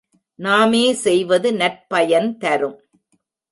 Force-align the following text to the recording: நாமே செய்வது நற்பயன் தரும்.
நாமே 0.39 0.93
செய்வது 0.93 1.51
நற்பயன் 1.51 2.37
தரும். 2.37 2.77